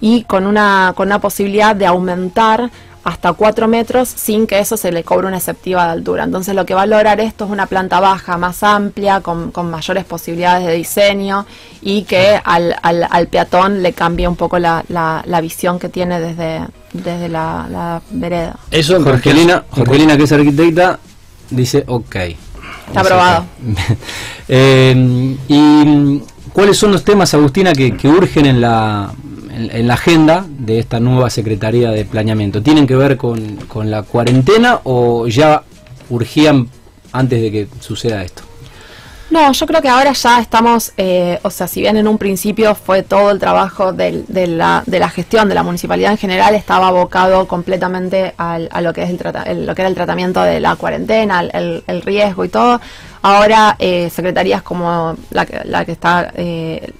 Y 0.00 0.24
con 0.24 0.46
una, 0.46 0.92
con 0.96 1.08
una 1.08 1.18
posibilidad 1.18 1.74
de 1.74 1.86
aumentar 1.86 2.70
hasta 3.08 3.32
4 3.32 3.68
metros 3.68 4.06
sin 4.08 4.46
que 4.46 4.58
eso 4.58 4.76
se 4.76 4.92
le 4.92 5.02
cobre 5.02 5.26
una 5.26 5.38
exceptiva 5.38 5.86
de 5.86 5.92
altura. 5.92 6.24
Entonces 6.24 6.54
lo 6.54 6.66
que 6.66 6.74
va 6.74 6.82
a 6.82 6.86
lograr 6.86 7.20
esto 7.20 7.46
es 7.46 7.50
una 7.50 7.66
planta 7.66 8.00
baja 8.00 8.36
más 8.36 8.62
amplia, 8.62 9.20
con, 9.20 9.50
mayores 9.70 10.04
posibilidades 10.04 10.66
de 10.66 10.74
diseño 10.74 11.46
y 11.80 12.02
que 12.02 12.38
al, 12.44 12.76
al, 12.82 13.28
peatón 13.28 13.82
le 13.82 13.94
cambie 13.94 14.28
un 14.28 14.36
poco 14.36 14.58
la, 14.58 14.84
la, 14.88 15.40
visión 15.40 15.78
que 15.78 15.88
tiene 15.88 16.20
desde, 16.20 16.60
desde 16.92 17.28
la, 17.30 18.02
vereda. 18.10 18.58
Eso 18.70 19.02
Jorgelina, 19.02 19.64
Jorgelina 19.70 20.16
que 20.16 20.24
es 20.24 20.32
arquitecta, 20.32 20.98
dice 21.50 21.84
ok. 21.86 22.16
Está 22.88 23.00
aprobado. 23.00 23.44
Eh, 24.50 25.36
¿Y 25.46 26.22
cuáles 26.54 26.78
son 26.78 26.92
los 26.92 27.04
temas, 27.04 27.34
Agustina, 27.34 27.74
que, 27.74 27.94
que 27.94 28.08
urgen 28.08 28.46
en 28.46 28.62
la 28.62 29.12
en, 29.58 29.88
la 29.88 29.94
agenda 29.94 30.44
de 30.48 30.78
esta 30.78 31.00
nueva 31.00 31.30
Secretaría 31.30 31.90
de 31.90 32.04
Planeamiento? 32.04 32.62
¿Tienen 32.62 32.86
que 32.86 32.96
ver 32.96 33.16
con, 33.16 33.56
con 33.68 33.90
la 33.90 34.02
cuarentena 34.02 34.80
o 34.84 35.26
ya 35.26 35.62
urgían 36.10 36.68
antes 37.12 37.42
de 37.42 37.50
que 37.50 37.68
suceda 37.80 38.22
esto? 38.22 38.42
No, 39.30 39.52
yo 39.52 39.66
creo 39.66 39.82
que 39.82 39.90
ahora 39.90 40.12
ya 40.12 40.40
estamos, 40.40 40.92
eh, 40.96 41.38
o 41.42 41.50
sea, 41.50 41.68
si 41.68 41.80
bien 41.80 41.98
en 41.98 42.08
un 42.08 42.16
principio 42.16 42.74
fue 42.74 43.02
todo 43.02 43.30
el 43.30 43.38
trabajo 43.38 43.92
de, 43.92 44.24
la, 44.46 44.82
de 44.86 44.98
la 44.98 45.10
gestión 45.10 45.50
de 45.50 45.54
la 45.54 45.62
municipalidad 45.62 46.12
en 46.12 46.16
general, 46.16 46.54
estaba 46.54 46.88
abocado 46.88 47.46
completamente 47.46 48.32
al, 48.38 48.70
a 48.72 48.80
lo 48.80 48.94
que 48.94 49.02
es 49.02 49.10
el, 49.10 49.66
lo 49.66 49.74
que 49.74 49.82
era 49.82 49.88
el 49.88 49.94
tratamiento 49.94 50.40
de 50.40 50.60
la 50.60 50.76
cuarentena, 50.76 51.40
el, 51.42 52.02
riesgo 52.02 52.46
y 52.46 52.48
todo. 52.48 52.80
Ahora 53.22 53.76
eh, 53.78 54.10
secretarías 54.10 54.62
como 54.62 55.16
la, 55.30 55.46
la 55.64 55.84
que 55.84 55.92
está, 55.92 56.32
eh, 56.34 56.92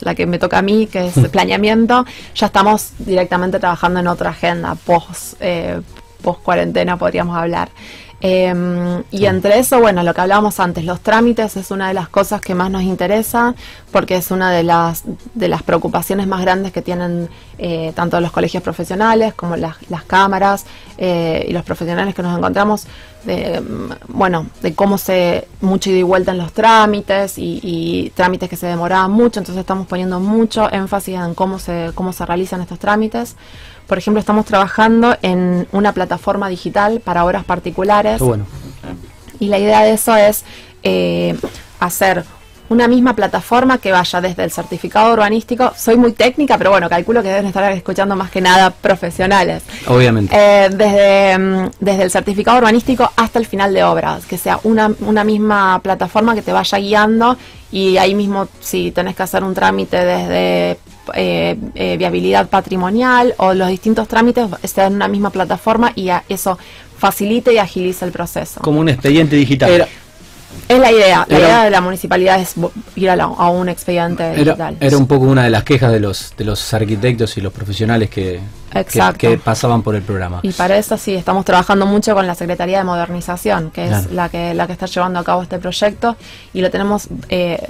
la 0.00 0.14
que 0.14 0.26
me 0.26 0.38
toca 0.38 0.58
a 0.58 0.62
mí, 0.62 0.86
que 0.86 1.06
es 1.06 1.14
planeamiento, 1.32 2.04
ya 2.34 2.46
estamos 2.46 2.92
directamente 2.98 3.58
trabajando 3.58 4.00
en 4.00 4.06
otra 4.06 4.30
agenda 4.30 4.74
post 4.74 5.34
eh, 5.40 5.80
post 6.22 6.42
cuarentena 6.42 6.96
podríamos 6.96 7.36
hablar. 7.36 7.70
Em, 8.20 9.02
y 9.10 9.26
entre 9.26 9.58
eso, 9.58 9.78
bueno, 9.78 10.02
lo 10.02 10.14
que 10.14 10.22
hablábamos 10.22 10.58
antes, 10.58 10.84
los 10.84 11.00
trámites 11.00 11.56
es 11.56 11.70
una 11.70 11.88
de 11.88 11.94
las 11.94 12.08
cosas 12.08 12.40
que 12.40 12.54
más 12.54 12.70
nos 12.70 12.82
interesa 12.82 13.54
porque 13.92 14.16
es 14.16 14.30
una 14.30 14.50
de 14.50 14.62
las, 14.62 15.04
de 15.34 15.48
las 15.48 15.62
preocupaciones 15.62 16.26
más 16.26 16.40
grandes 16.40 16.72
que 16.72 16.80
tienen 16.80 17.28
eh, 17.58 17.92
tanto 17.94 18.18
los 18.20 18.32
colegios 18.32 18.62
profesionales 18.62 19.34
como 19.34 19.56
las, 19.56 19.76
cámaras 20.06 20.64
eh, 20.96 21.44
y 21.46 21.52
los 21.52 21.62
profesionales 21.62 22.14
que 22.14 22.22
nos 22.22 22.36
encontramos, 22.36 22.86
de, 23.24 23.62
bueno, 24.08 24.46
de 24.62 24.74
cómo 24.74 24.96
se 24.96 25.46
mucho 25.60 25.90
ida 25.90 25.98
y 25.98 26.02
vuelta 26.02 26.32
en 26.32 26.38
los 26.38 26.52
trámites 26.52 27.36
y, 27.36 27.60
y, 27.62 28.10
trámites 28.10 28.48
que 28.48 28.56
se 28.56 28.66
demoraban 28.66 29.10
mucho, 29.10 29.40
entonces 29.40 29.60
estamos 29.60 29.86
poniendo 29.86 30.20
mucho 30.20 30.72
énfasis 30.72 31.16
en 31.16 31.34
cómo 31.34 31.58
se, 31.58 31.90
cómo 31.94 32.14
se 32.14 32.24
realizan 32.24 32.62
estos 32.62 32.78
trámites. 32.78 33.36
Por 33.86 33.98
ejemplo, 33.98 34.20
estamos 34.20 34.44
trabajando 34.46 35.16
en 35.22 35.68
una 35.72 35.92
plataforma 35.92 36.48
digital 36.48 37.00
para 37.00 37.24
obras 37.24 37.44
particulares. 37.44 38.20
bueno. 38.20 38.46
Y 39.38 39.48
la 39.48 39.58
idea 39.58 39.82
de 39.82 39.92
eso 39.92 40.16
es 40.16 40.44
eh, 40.82 41.36
hacer 41.78 42.24
una 42.68 42.88
misma 42.88 43.14
plataforma 43.14 43.78
que 43.78 43.92
vaya 43.92 44.20
desde 44.20 44.44
el 44.44 44.50
certificado 44.50 45.12
urbanístico. 45.12 45.72
Soy 45.76 45.96
muy 45.96 46.12
técnica, 46.12 46.58
pero 46.58 46.70
bueno, 46.70 46.88
calculo 46.88 47.22
que 47.22 47.28
deben 47.28 47.46
estar 47.46 47.70
escuchando 47.72 48.16
más 48.16 48.30
que 48.30 48.40
nada 48.40 48.70
profesionales. 48.70 49.62
Obviamente. 49.86 50.34
Eh, 50.36 50.68
desde, 50.70 51.38
mm, 51.38 51.70
desde 51.80 52.02
el 52.02 52.10
certificado 52.10 52.58
urbanístico 52.58 53.10
hasta 53.16 53.38
el 53.38 53.46
final 53.46 53.72
de 53.72 53.84
obras, 53.84 54.26
que 54.26 54.38
sea 54.38 54.60
una, 54.64 54.92
una 55.00 55.24
misma 55.24 55.80
plataforma 55.82 56.34
que 56.34 56.42
te 56.42 56.52
vaya 56.52 56.78
guiando 56.78 57.36
y 57.72 57.96
ahí 57.96 58.14
mismo 58.14 58.48
si 58.60 58.90
tenés 58.90 59.16
que 59.16 59.22
hacer 59.22 59.42
un 59.42 59.54
trámite 59.54 59.96
desde 59.96 60.78
eh, 61.14 61.56
eh, 61.74 61.96
viabilidad 61.98 62.48
patrimonial 62.48 63.34
o 63.38 63.54
los 63.54 63.68
distintos 63.68 64.08
trámites 64.08 64.48
estén 64.62 64.86
en 64.86 64.94
una 64.94 65.08
misma 65.08 65.30
plataforma 65.30 65.92
y 65.94 66.08
eso 66.28 66.58
facilite 66.98 67.52
y 67.52 67.58
agiliza 67.58 68.06
el 68.06 68.12
proceso. 68.12 68.60
Como 68.60 68.80
un 68.80 68.88
expediente 68.88 69.36
digital. 69.36 69.86
Es 70.68 70.78
la 70.80 70.90
idea. 70.90 71.26
La 71.28 71.38
idea 71.38 71.64
de 71.64 71.70
la 71.70 71.80
municipalidad 71.80 72.40
es 72.40 72.54
ir 72.96 73.10
a, 73.10 73.26
un 73.26 73.68
expediente 73.68 74.34
digital. 74.34 74.76
Era 74.80 74.96
un 74.96 75.06
poco 75.06 75.26
una 75.26 75.44
de 75.44 75.50
las 75.50 75.64
quejas 75.64 75.92
de 75.92 76.00
los 76.00 76.34
de 76.36 76.44
los 76.44 76.74
arquitectos 76.74 77.36
y 77.36 77.40
los 77.40 77.52
profesionales 77.52 78.10
que, 78.10 78.40
que, 79.18 79.38
pasaban 79.38 79.82
por 79.82 79.94
el 79.94 80.02
programa. 80.02 80.40
Y 80.42 80.52
para 80.52 80.76
eso 80.76 80.96
sí, 80.96 81.14
estamos 81.14 81.44
trabajando 81.44 81.86
mucho 81.86 82.14
con 82.14 82.26
la 82.26 82.34
Secretaría 82.34 82.78
de 82.78 82.84
Modernización, 82.84 83.70
que 83.70 83.86
es 83.86 84.10
la 84.10 84.28
que 84.28 84.54
la 84.54 84.66
que 84.66 84.72
está 84.72 84.86
llevando 84.86 85.20
a 85.20 85.24
cabo 85.24 85.42
este 85.42 85.58
proyecto 85.58 86.16
y 86.52 86.60
lo 86.60 86.70
tenemos 86.70 87.08
eh, 87.28 87.68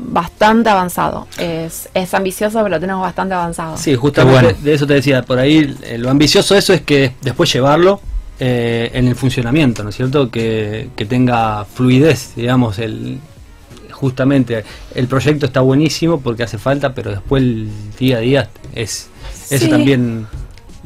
bastante 0.00 0.70
avanzado. 0.70 1.26
Es, 1.38 1.88
es 1.92 2.14
ambicioso, 2.14 2.58
pero 2.58 2.70
lo 2.70 2.80
tenemos 2.80 3.02
bastante 3.02 3.34
avanzado. 3.34 3.76
Sí, 3.76 3.94
justamente 3.94 4.54
de 4.62 4.74
eso 4.74 4.86
te 4.86 4.94
decía. 4.94 5.22
Por 5.22 5.38
ahí 5.38 5.76
eh, 5.82 5.98
lo 5.98 6.10
ambicioso 6.10 6.54
eso 6.54 6.72
es 6.72 6.80
que 6.80 7.14
después 7.20 7.52
llevarlo 7.52 8.00
eh, 8.40 8.90
en 8.94 9.08
el 9.08 9.16
funcionamiento, 9.16 9.82
¿no 9.82 9.90
es 9.90 9.96
cierto? 9.96 10.30
Que, 10.30 10.90
que, 10.96 11.04
tenga 11.04 11.64
fluidez, 11.64 12.34
digamos, 12.36 12.78
el 12.78 13.18
justamente 13.90 14.64
el 14.94 15.08
proyecto 15.08 15.46
está 15.46 15.60
buenísimo 15.60 16.20
porque 16.20 16.44
hace 16.44 16.56
falta, 16.56 16.94
pero 16.94 17.10
después 17.10 17.42
el 17.42 17.68
día 17.98 18.18
a 18.18 18.20
día 18.20 18.50
es 18.74 19.08
eso 19.50 19.68
también 19.68 20.26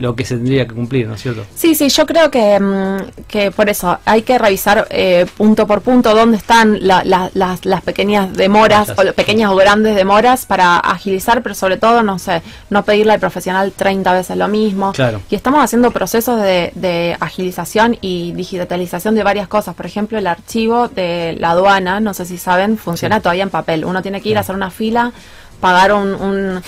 lo 0.02 0.16
que 0.16 0.24
se 0.24 0.34
tendría 0.34 0.66
que 0.66 0.74
cumplir, 0.74 1.06
¿no 1.06 1.14
es 1.14 1.22
cierto? 1.22 1.46
Sí, 1.54 1.76
sí, 1.76 1.88
yo 1.88 2.06
creo 2.06 2.28
que, 2.28 2.58
mm, 2.58 3.22
que 3.28 3.52
por 3.52 3.70
eso 3.70 4.00
hay 4.04 4.22
que 4.22 4.36
revisar 4.36 4.88
eh, 4.90 5.26
punto 5.36 5.64
por 5.64 5.80
punto 5.80 6.12
dónde 6.12 6.38
están 6.38 6.84
las, 6.84 7.06
las, 7.34 7.82
pequeñas 7.82 8.32
demoras 8.32 8.90
o 8.90 9.12
pequeñas 9.14 9.52
o 9.52 9.56
grandes 9.56 9.94
demoras 9.94 10.44
para 10.44 10.76
agilizar, 10.78 11.40
pero 11.42 11.54
sobre 11.54 11.76
todo, 11.76 12.02
no 12.02 12.18
sé, 12.18 12.42
no 12.68 12.84
pedirle 12.84 13.12
al 13.12 13.20
profesional 13.20 13.72
30 13.72 14.12
veces 14.12 14.36
lo 14.36 14.48
mismo. 14.48 14.92
Claro. 14.92 15.20
Y 15.30 15.36
estamos 15.36 15.62
haciendo 15.62 15.92
procesos 15.92 16.42
de, 16.42 16.72
de 16.74 17.16
agilización 17.20 17.96
y 18.00 18.32
digitalización 18.32 19.14
de 19.14 19.22
varias 19.22 19.46
cosas. 19.46 19.76
Por 19.76 19.86
ejemplo, 19.86 20.18
el 20.18 20.26
archivo 20.26 20.88
de 20.88 21.36
la 21.38 21.52
aduana, 21.52 22.00
no 22.00 22.12
sé 22.12 22.24
si 22.24 22.38
saben, 22.38 22.76
funciona 22.76 23.20
todavía 23.20 23.44
en 23.44 23.50
papel. 23.50 23.84
Uno 23.84 24.02
tiene 24.02 24.20
que 24.20 24.30
ir 24.30 24.36
a 24.36 24.40
hacer 24.40 24.56
una 24.56 24.70
fila, 24.72 25.12
pagar 25.60 25.92
un 25.92 26.60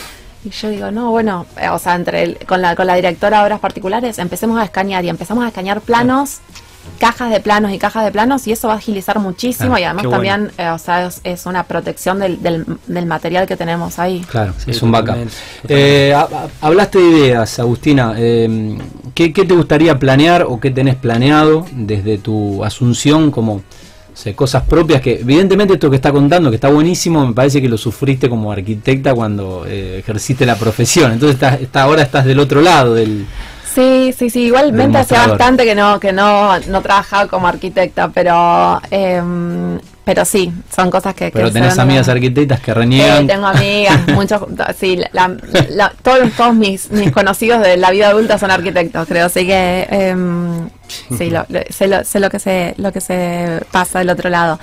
y 0.45 0.51
yo 0.51 0.69
digo, 0.69 0.91
no, 0.91 1.11
bueno, 1.11 1.47
eh, 1.61 1.69
o 1.69 1.79
sea, 1.79 1.95
entre 1.95 2.35
con, 2.47 2.61
la, 2.61 2.77
con 2.77 2.87
la 2.87 2.95
directora 2.95 3.39
de 3.39 3.45
obras 3.45 3.61
particulares 3.61 4.19
empecemos 4.19 4.61
a 4.61 4.65
escanear 4.65 5.05
y 5.05 5.09
empezamos 5.09 5.45
a 5.45 5.49
escanear 5.49 5.81
planos, 5.81 6.41
cajas 6.99 7.31
de 7.31 7.41
planos 7.41 7.73
y 7.73 7.79
cajas 7.79 8.05
de 8.05 8.13
planos 8.13 8.47
y 8.47 8.53
eso 8.53 8.69
va 8.69 8.75
a 8.75 8.77
agilizar 8.77 9.19
muchísimo 9.19 9.75
ah, 9.75 9.81
y 9.81 9.85
además 9.85 10.11
también, 10.11 10.51
eh, 10.59 10.69
o 10.69 10.79
sea, 10.79 11.11
es, 11.25 11.47
una 11.47 11.65
protección 11.65 12.19
del, 12.19 12.43
del, 12.43 13.07
material 13.07 13.47
que 13.47 13.57
tenemos 13.57 13.99
ahí. 13.99 14.21
Claro, 14.31 14.53
es 14.67 14.83
un 14.83 14.93
backup. 14.93 15.17
Eh, 15.69 16.15
hablaste 16.61 16.99
de 16.99 17.09
ideas, 17.11 17.59
Agustina. 17.59 18.15
Eh, 18.17 18.79
¿qué, 19.15 19.33
¿Qué 19.33 19.45
te 19.45 19.55
gustaría 19.55 19.99
planear 19.99 20.43
o 20.43 20.61
qué 20.61 20.71
tenés 20.71 20.97
planeado 20.97 21.67
desde 21.73 22.19
tu 22.19 22.63
asunción 22.65 23.31
como 23.31 23.63
cosas 24.35 24.63
propias 24.63 25.01
que, 25.01 25.21
evidentemente, 25.21 25.75
esto 25.75 25.91
que 25.91 25.97
está 25.97 26.13
contando, 26.13 26.51
que 26.51 26.57
está 26.57 26.71
buenísimo, 26.71 27.27
me 27.27 27.35
parece 27.35 27.61
que 27.61 27.69
lo 27.69 27.77
sufriste 27.77 28.29
como 28.29 28.53
arquitecta 28.53 29.15
cuando 29.15 29.65
eh, 29.67 29.99
ejerciste 29.99 30.47
la 30.47 30.57
profesión. 30.57 31.13
Entonces, 31.13 31.41
está, 31.61 31.83
ahora 31.83 32.03
estás 32.03 32.25
del 32.25 32.39
otro 32.39 32.61
lado 32.61 32.95
del. 32.95 33.27
Sí, 33.75 34.15
sí, 34.17 34.31
sí. 34.31 34.45
Igualmente 34.45 34.99
hace 34.99 35.15
bastante 35.15 35.65
que 35.65 35.75
no 35.75 35.99
que 35.99 36.13
no, 36.13 36.59
no 36.61 36.81
trabajaba 36.81 37.27
como 37.27 37.49
arquitecta, 37.49 38.09
pero 38.09 38.81
eh, 38.91 39.21
pero 40.05 40.25
sí, 40.25 40.53
son 40.75 40.91
cosas 40.91 41.15
que... 41.15 41.31
Pero 41.31 41.51
tenés 41.51 41.79
amigas 41.79 42.09
arquitectas 42.09 42.61
que 42.61 42.75
reniegan. 42.75 43.23
Sí, 43.23 43.27
tengo 43.27 43.47
amigas, 43.47 44.07
muchos, 44.15 44.43
sí, 44.79 45.01
todos, 46.03 46.33
todos 46.37 46.55
mis, 46.55 46.91
mis 46.91 47.11
conocidos 47.11 47.63
de 47.63 47.77
la 47.77 47.91
vida 47.91 48.09
adulta 48.09 48.39
son 48.39 48.51
arquitectos, 48.51 49.09
creo, 49.09 49.27
así 49.27 49.47
que 49.47 49.87
eh, 49.91 50.17
sí, 51.09 51.33
sé, 51.71 51.89
lo, 51.89 52.05
sé 52.05 52.21
lo 52.21 52.31
que 52.31 52.39
se, 52.39 52.75
lo 52.77 52.93
que 52.93 53.01
se 53.01 53.63
pasa 53.73 53.99
del 54.01 54.11
otro 54.11 54.29
lado. 54.29 54.59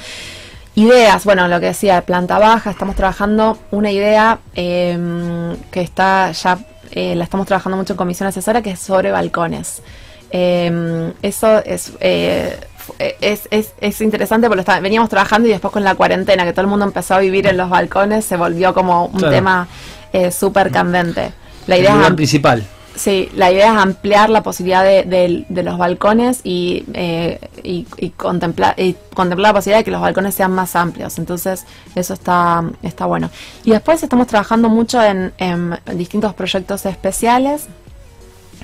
Ideas, 0.75 1.25
bueno, 1.25 1.47
lo 1.49 1.59
que 1.59 1.65
decía, 1.67 1.95
de 1.95 2.01
planta 2.03 2.39
baja, 2.39 2.71
estamos 2.71 2.95
trabajando 2.95 3.57
una 3.71 3.91
idea 3.91 4.39
em, 4.55 5.57
que 5.69 5.81
está 5.81 6.31
ya, 6.31 6.59
eh, 6.91 7.13
la 7.15 7.25
estamos 7.25 7.45
trabajando 7.45 7.77
mucho 7.77 7.93
en 7.93 7.97
comisión 7.97 8.29
asesora, 8.29 8.61
que 8.61 8.71
es 8.71 8.79
sobre 8.79 9.11
balcones. 9.11 9.81
Em, 10.29 11.11
eso 11.21 11.61
es 11.65 11.91
eh, 11.99 12.57
es, 12.99 13.47
es, 13.51 13.73
es 13.79 14.01
interesante 14.01 14.47
porque 14.47 14.63
veníamos 14.81 15.09
trabajando 15.09 15.47
y 15.47 15.51
después 15.51 15.71
con 15.71 15.83
la 15.83 15.95
cuarentena, 15.95 16.43
que 16.45 16.53
todo 16.53 16.61
el 16.61 16.67
mundo 16.67 16.85
empezó 16.85 17.15
a 17.15 17.19
vivir 17.19 17.47
en 17.47 17.57
los 17.57 17.69
balcones, 17.69 18.25
se 18.25 18.37
volvió 18.37 18.73
como 18.73 19.05
un 19.05 19.21
tema 19.21 19.67
eh, 20.13 20.31
súper 20.31 20.71
candente. 20.71 21.31
La 21.67 21.77
idea 21.77 22.07
es 22.07 22.13
principal. 22.13 22.65
Sí, 22.95 23.29
la 23.35 23.49
idea 23.51 23.71
es 23.71 23.79
ampliar 23.79 24.29
la 24.29 24.43
posibilidad 24.43 24.83
de, 24.83 25.45
de, 25.47 25.63
los 25.63 25.77
balcones 25.77 26.41
y, 26.43 26.83
eh, 26.93 27.39
y, 27.63 28.09
contemplar, 28.17 28.77
y 28.77 28.95
contemplar 29.13 29.51
la 29.51 29.53
posibilidad 29.53 29.79
de 29.79 29.83
que 29.85 29.91
los 29.91 30.01
balcones 30.01 30.35
sean 30.35 30.51
más 30.51 30.75
amplios. 30.75 31.17
Entonces, 31.17 31.65
eso 31.95 32.13
está, 32.13 32.63
está 32.83 33.05
bueno. 33.05 33.29
Y 33.63 33.71
después 33.71 34.03
estamos 34.03 34.27
trabajando 34.27 34.67
mucho 34.67 35.01
en, 35.01 35.31
en 35.37 35.79
distintos 35.95 36.33
proyectos 36.33 36.85
especiales 36.85 37.67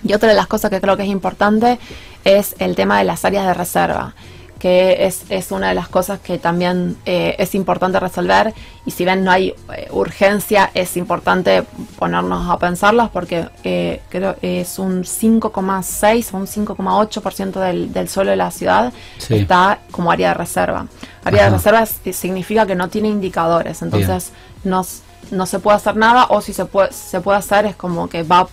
y 0.04 0.14
otra 0.14 0.30
de 0.30 0.36
las 0.36 0.48
cosas 0.48 0.70
que 0.70 0.82
creo 0.82 0.98
que 0.98 1.04
es 1.04 1.10
importante 1.10 1.80
es 2.28 2.56
el 2.60 2.76
tema 2.76 2.98
de 2.98 3.06
las 3.06 3.24
áreas 3.24 3.48
de 3.48 3.54
reserva, 3.54 4.14
que 4.60 5.06
es, 5.06 5.24
es 5.30 5.52
una 5.52 5.70
de 5.70 5.76
las 5.76 5.88
cosas 5.88 6.20
que 6.20 6.38
también 6.38 6.98
eh, 7.06 7.36
es 7.40 7.56
importante 7.56 8.00
resolver. 8.00 8.54
Y 8.86 8.92
si 8.92 9.06
bien 9.06 9.24
no 9.24 9.32
hay 9.32 9.56
eh, 9.74 9.88
urgencia, 9.92 10.70
es 10.74 10.98
importante 10.98 11.64
ponernos 11.98 12.50
a 12.50 12.60
pensarlas 12.60 13.10
porque 13.10 13.48
eh, 13.64 14.02
creo 14.10 14.36
es 14.42 14.78
un 14.78 15.04
5,6 15.04 16.34
o 16.34 16.38
un 16.38 16.48
5,8% 16.48 17.52
del, 17.60 17.94
del 17.94 18.10
suelo 18.10 18.32
de 18.32 18.38
la 18.38 18.52
ciudad 18.52 18.92
está 19.30 19.80
como 19.92 20.12
área 20.12 20.30
de 20.30 20.34
reserva. 20.34 20.88
Área 21.24 21.46
de 21.46 21.50
reserva 21.52 21.86
significa 21.86 22.66
que 22.66 22.76
no 22.76 22.90
tiene 22.90 23.08
indicadores, 23.08 23.82
entonces 23.82 24.32
no, 24.64 24.86
no 25.32 25.46
se 25.46 25.60
puede 25.60 25.78
hacer 25.78 25.96
nada 25.96 26.28
o 26.30 26.42
si 26.42 26.52
se 26.52 26.66
puede, 26.66 26.92
se 26.92 27.22
puede 27.22 27.38
hacer 27.38 27.66
es 27.66 27.76
como 27.76 28.10
que 28.10 28.24
va 28.24 28.48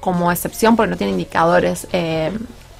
como 0.00 0.30
excepción 0.30 0.76
porque 0.76 0.90
no 0.90 0.96
tiene 0.96 1.12
indicadores 1.12 1.86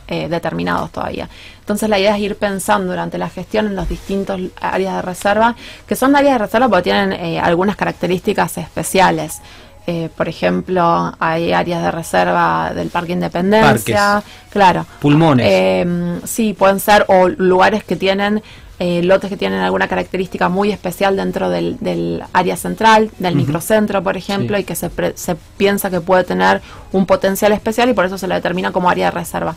eh, 0.09 0.29
determinados 0.29 0.91
todavía. 0.91 1.29
Entonces 1.61 1.88
la 1.88 1.99
idea 1.99 2.17
es 2.17 2.23
ir 2.23 2.37
pensando 2.37 2.91
durante 2.91 3.19
la 3.19 3.29
gestión 3.29 3.67
en 3.67 3.77
los 3.77 3.88
distintos 3.88 4.41
áreas 4.61 4.97
de 4.97 5.03
reserva, 5.03 5.55
que 5.87 5.95
son 5.97 6.17
áreas 6.17 6.35
de 6.35 6.38
reserva 6.38 6.69
porque 6.69 6.85
tienen 6.85 7.12
eh, 7.12 7.38
algunas 7.38 7.77
características 7.77 8.59
especiales. 8.59 9.41
eh, 9.87 10.11
por 10.17 10.29
ejemplo, 10.29 11.15
hay 11.19 11.53
áreas 11.53 11.83
de 11.83 11.91
reserva 11.91 12.73
del 12.75 12.88
Parque 12.91 13.12
Independencia, 13.15 14.23
claro. 14.50 14.85
Pulmones. 15.00 15.47
Eh, 15.49 16.19
sí, 16.25 16.53
pueden 16.53 16.79
ser 16.79 17.05
o 17.09 17.29
lugares 17.29 17.85
que 17.85 17.97
tienen 17.97 18.43
eh, 18.81 19.03
lotes 19.03 19.29
que 19.29 19.37
tienen 19.37 19.61
alguna 19.61 19.88
característica 19.88 20.49
muy 20.49 20.71
especial 20.71 21.17
dentro 21.17 21.49
del, 21.50 21.79
del 21.81 22.23
área 22.33 22.57
central, 22.57 23.11
del 23.19 23.35
microcentro, 23.35 24.03
por 24.05 24.17
ejemplo, 24.17 24.57
Sí. 24.57 24.62
y 24.62 24.65
que 24.67 24.77
se, 24.77 24.88
pre- 24.88 25.17
se 25.17 25.35
piensa 25.57 25.91
que 25.91 26.00
puede 26.00 26.23
tener 26.23 26.61
un 26.93 27.05
potencial 27.05 27.50
especial 27.53 27.88
y 27.88 27.95
por 27.95 28.05
eso 28.05 28.19
se 28.19 28.29
lo 28.29 28.35
determina 28.37 28.71
como 28.71 28.88
área 28.88 29.07
de 29.07 29.11
reserva. 29.12 29.57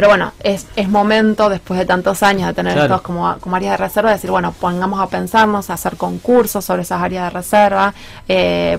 Pero 0.00 0.08
bueno, 0.08 0.32
es, 0.42 0.66
es 0.76 0.88
momento, 0.88 1.50
después 1.50 1.78
de 1.78 1.84
tantos 1.84 2.22
años 2.22 2.46
de 2.48 2.54
tener 2.54 2.72
Claro. 2.72 2.86
estos 2.94 3.02
como, 3.02 3.36
como 3.38 3.56
áreas 3.56 3.72
de 3.78 3.84
reserva, 3.84 4.10
decir, 4.12 4.30
bueno, 4.30 4.54
pongamos 4.58 4.98
a 4.98 5.06
pensarnos, 5.08 5.68
a 5.68 5.74
hacer 5.74 5.96
concursos 5.98 6.64
sobre 6.64 6.80
esas 6.82 7.02
áreas 7.02 7.24
de 7.24 7.30
reserva, 7.38 7.92
eh, 8.26 8.78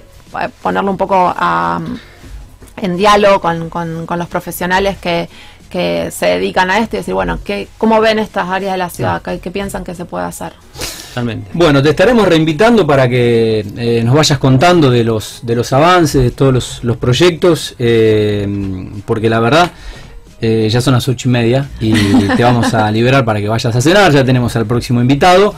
ponerlo 0.63 0.89
un 0.89 0.97
poco 0.97 1.31
a, 1.37 1.79
en 2.77 2.97
diálogo 2.97 3.39
con, 3.39 3.69
con- 3.69 4.07
con 4.07 4.17
los 4.17 4.27
profesionales 4.29 4.97
que, 4.97 5.29
que 5.69 6.09
se 6.09 6.25
dedican 6.25 6.71
a 6.71 6.79
esto 6.79 6.95
y 6.95 6.99
decir, 7.01 7.13
bueno, 7.13 7.37
¿qué, 7.43 7.67
¿cómo 7.77 8.01
ven 8.01 8.17
estas 8.17 8.49
áreas 8.49 8.71
de 8.71 8.77
la 8.79 8.89
ciudad? 8.89 9.21
¿Qué, 9.21 9.39
qué 9.39 9.51
piensan 9.51 9.83
que 9.83 9.93
se 9.93 10.05
puede 10.05 10.25
hacer? 10.25 10.53
Totalmente. 11.09 11.51
Bueno, 11.53 11.83
te 11.83 11.89
estaremos 11.91 12.27
reinvitando 12.27 12.87
para 12.87 13.07
que 13.07 13.63
eh, 13.77 14.01
nos 14.03 14.15
vayas 14.15 14.39
contando 14.39 14.89
de 14.89 15.03
los, 15.03 15.41
de 15.43 15.55
los 15.55 15.71
avances, 15.71 16.23
de 16.23 16.31
todos 16.31 16.51
los, 16.51 16.83
los 16.83 16.97
proyectos, 16.97 17.75
eh, 17.77 18.47
porque 19.05 19.29
la 19.29 19.39
verdad 19.39 19.71
eh, 20.41 20.67
ya 20.69 20.81
son 20.81 20.93
las 20.93 21.07
ocho 21.07 21.29
y 21.29 21.31
media 21.31 21.69
y 21.79 21.93
te 22.35 22.43
vamos 22.43 22.73
a 22.73 22.89
liberar 22.91 23.23
para 23.23 23.39
que 23.39 23.47
vayas 23.47 23.75
a 23.75 23.81
cenar, 23.81 24.11
ya 24.11 24.23
tenemos 24.23 24.55
al 24.55 24.65
próximo 24.65 24.99
invitado. 25.01 25.53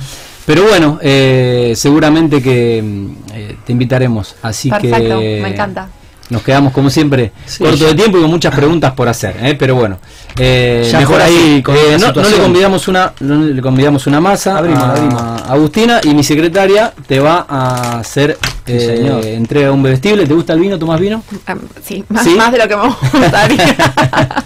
Pero 0.45 0.63
bueno, 0.63 0.99
eh, 1.01 1.71
seguramente 1.75 2.41
que 2.41 2.81
mm, 2.83 3.15
eh, 3.33 3.55
te 3.65 3.71
invitaremos, 3.71 4.35
así 4.41 4.69
Perfecto, 4.69 5.19
que 5.19 5.39
me 5.41 5.49
encanta. 5.49 5.87
Nos 6.29 6.41
quedamos 6.41 6.71
como 6.73 6.89
siempre 6.89 7.31
Sí, 7.45 7.59
corto 7.63 7.75
ya- 7.77 7.87
de 7.87 7.95
tiempo 7.95 8.17
y 8.17 8.21
con 8.21 8.29
muchas 8.31 8.55
preguntas 8.55 8.93
por 8.93 9.07
hacer, 9.07 9.35
¿eh? 9.41 9.55
pero 9.59 9.75
bueno, 9.75 9.99
eh, 10.39 10.89
mejor 10.97 11.21
ahí 11.21 11.61
con 11.61 11.75
Eh, 11.75 11.97
no, 11.99 12.11
no 12.11 12.29
le 12.29 12.37
convidamos 12.37 12.87
una, 12.87 13.13
no 13.19 13.35
le 13.43 13.61
convidamos 13.61 14.07
una 14.07 14.19
masa 14.21 14.57
Abrimos, 14.57 14.83
a 14.83 14.91
abrimos. 14.91 15.21
Agustina 15.49 15.99
y 16.03 16.13
mi 16.13 16.23
secretaria 16.23 16.93
te 17.07 17.19
va 17.19 17.45
a 17.47 17.99
hacer 17.99 18.37
Sí, 18.65 18.71
eh, 18.71 18.95
señor. 18.97 19.25
entrega 19.25 19.71
un 19.73 19.83
bebestible. 19.83 20.25
¿Te 20.25 20.33
gusta 20.33 20.53
el 20.53 20.59
vino? 20.59 20.79
¿Tomás 20.79 20.99
vino? 20.99 21.21
Em, 21.45 21.59
sí, 21.85 22.03
más, 22.07 22.23
¿Sí? 22.23 22.29
más 22.35 22.51
de 22.51 22.57
lo 22.59 22.67
que 22.69 22.75
me 22.77 22.87
gustaría. 23.19 23.75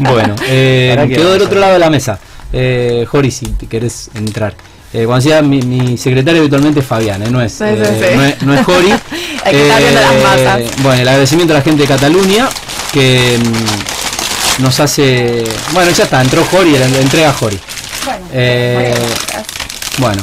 Bueno, 0.00 0.34
eh, 0.46 1.06
quedó 1.08 1.32
del 1.32 1.42
otro 1.42 1.58
lado 1.60 1.74
de 1.74 1.78
la 1.78 1.90
mesa. 1.90 2.18
Eh, 2.52 3.06
Jori, 3.08 3.30
si 3.30 3.46
te 3.46 3.66
querés 3.66 4.10
entrar. 4.14 4.54
Eh, 4.92 5.04
cuando 5.04 5.16
decía 5.16 5.42
mi, 5.42 5.60
mi 5.62 5.98
secretaria 5.98 6.40
habitualmente 6.40 6.80
es 6.80 6.86
Fabián, 6.86 7.22
eh, 7.22 7.30
no, 7.30 7.42
es, 7.42 7.52
Sí, 7.52 7.64
sí, 7.64 7.74
eh, 7.76 8.08
sí. 8.10 8.16
no 8.16 8.24
es, 8.24 8.42
no 8.42 8.54
es 8.54 8.64
Jori. 8.64 8.88
Hay 9.48 9.54
que 9.54 9.62
estar 9.68 9.80
viendo 9.82 10.00
las 10.00 10.22
masas. 10.22 10.60
Bueno, 10.82 11.02
el 11.02 11.08
agradecimiento 11.08 11.54
a 11.54 11.56
la 11.58 11.62
gente 11.62 11.82
de 11.82 11.88
Cataluña 11.88 12.48
que 12.92 13.38
mm, 14.58 14.62
nos 14.62 14.80
hace. 14.80 15.44
Bueno, 15.72 15.90
ya 15.90 16.04
está, 16.04 16.20
entró 16.20 16.44
Jori, 16.44 16.72
la 16.78 16.86
entrega 16.86 17.32
Jori. 17.32 17.58
bueno, 18.04 18.26
Eh, 18.32 18.94
Bueno, 19.98 20.22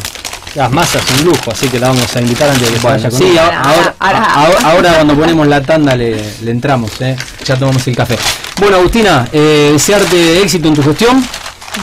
Las 0.56 0.72
masas 0.72 1.02
un 1.20 1.26
lujo, 1.26 1.52
así 1.52 1.68
que 1.68 1.78
la 1.80 1.90
vamos 1.90 2.16
a 2.16 2.22
invitar 2.22 2.50
antes 2.50 2.66
de 2.68 2.74
que 2.76 2.80
se 2.80 2.88
vaya 2.88 3.10
con 3.10 3.20
sí, 3.20 3.38
ahora, 3.38 3.62
ahora, 3.62 3.96
ahora- 4.00 4.24
ahora- 4.34 4.70
ahora 4.72 4.94
cuando 4.94 5.16
ponemos 5.18 5.48
la 5.48 5.62
tanda 5.62 5.96
le, 5.98 6.16
le 6.44 6.52
entramos, 6.52 6.92
eh, 7.02 7.14
ya 7.44 7.58
tomamos 7.58 7.86
el 7.88 7.94
café. 7.96 8.18
Bueno, 8.62 8.78
Agustina, 8.78 9.28
eh, 9.34 9.72
desearte 9.74 10.42
éxito 10.42 10.70
en 10.70 10.74
tu 10.76 10.82
gestión. 10.84 11.28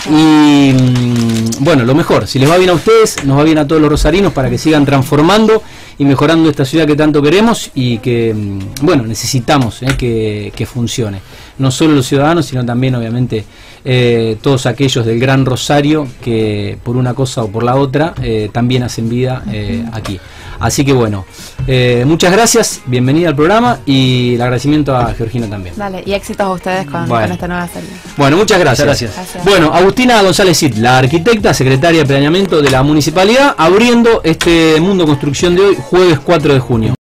Y 0.08 0.72
mm, 0.72 1.64
bueno, 1.64 1.84
lo 1.84 1.94
mejor, 1.94 2.26
si 2.26 2.38
les 2.38 2.50
va 2.50 2.56
bien 2.56 2.70
a 2.70 2.75
ustedes, 2.75 3.25
nos 3.25 3.38
va 3.38 3.44
bien 3.44 3.58
a 3.58 3.66
todos 3.66 3.80
los 3.80 3.90
rosarinos 3.90 4.32
para 4.32 4.50
que 4.50 4.58
sigan 4.58 4.84
transformando 4.84 5.62
y 5.99 6.04
mejorando 6.04 6.49
esta 6.50 6.64
ciudad 6.64 6.87
que 6.87 6.96
tanto 6.96 7.22
queremos 7.22 7.70
y 7.75 7.99
que, 7.99 8.34
mm, 8.34 8.84
bueno, 8.84 9.04
necesitamos 9.04 9.82
eh, 9.82 9.96
que, 9.96 10.52
que 10.54 10.66
funcione. 10.66 11.20
No 11.58 11.70
solo 11.70 11.94
los 11.94 12.06
ciudadanos, 12.06 12.46
sino 12.46 12.64
también, 12.64 12.94
obviamente, 12.94 13.44
eh, 13.84 14.37
todos 14.40 14.66
aquellos 14.66 15.04
del 15.04 15.18
Gran 15.18 15.44
Rosario 15.44 16.06
que 16.22 16.78
por 16.84 16.96
una 16.96 17.14
cosa 17.14 17.42
o 17.42 17.49
por 17.49 17.64
la 17.64 17.75
otra 17.75 18.14
eh, 18.22 18.49
también 18.52 18.84
hacen 18.84 19.08
vida 19.08 19.42
eh, 19.50 19.84
aquí. 19.92 20.20
Así 20.62 20.85
que 20.85 20.92
bueno, 20.92 21.26
eh, 21.66 22.04
muchas 22.07 22.31
gracias, 22.31 22.83
bienvenida 22.87 23.28
al 23.31 23.35
programa 23.35 23.81
y 23.85 24.37
el 24.37 24.42
agradecimiento 24.42 24.97
a 24.97 25.12
Georgina 25.12 25.49
también. 25.50 25.75
Dale, 25.76 26.04
y 26.07 26.12
éxitos 26.12 26.47
a 26.47 26.50
ustedes 26.50 26.87
con, 26.87 27.09
Bueno. 27.09 27.25
con 27.26 27.33
esta 27.33 27.49
nueva 27.49 27.66
serie. 27.66 27.90
Bueno, 28.16 28.37
muchas 28.37 28.61
gracias. 28.61 28.87
Muchas 28.87 29.00
gracias. 29.00 29.14
Gracias. 29.16 29.45
Bueno, 29.45 29.75
Agustina 29.75 30.23
González 30.23 30.57
Cid, 30.57 30.76
la 30.76 30.99
arquitecta, 30.99 31.52
secretaria 31.52 32.02
de 32.02 32.07
planeamiento 32.07 32.62
de 32.62 32.71
la 32.71 32.85
municipalidad, 32.85 33.57
abriendo 33.59 34.21
este 34.23 34.81
Mundo 34.81 35.04
Construcción 35.04 35.57
de 35.57 35.62
hoy, 35.62 35.76
jueves 35.81 36.21
4 36.21 36.54
de 36.54 36.61
junio. 36.61 36.95